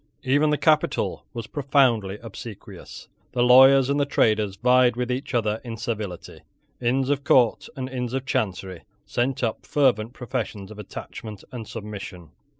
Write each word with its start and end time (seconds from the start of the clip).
Even 0.23 0.49
the 0.49 0.57
capital 0.57 1.25
was 1.31 1.45
profoundly 1.45 2.17
obsequious. 2.23 3.07
The 3.33 3.43
lawyers 3.43 3.87
and 3.87 3.99
the 3.99 4.05
traders 4.07 4.55
vied 4.55 4.95
with 4.95 5.11
each 5.11 5.35
other 5.35 5.61
in 5.63 5.77
servility. 5.77 6.39
Inns 6.81 7.11
of 7.11 7.23
Court 7.23 7.69
and 7.75 7.87
Inns 7.87 8.13
of 8.15 8.25
Chancery 8.25 8.81
sent 9.05 9.43
up 9.43 9.63
fervent 9.63 10.13
professions 10.13 10.71
of 10.71 10.79
attachment 10.79 11.43
and 11.51 11.67
submission. 11.67 12.31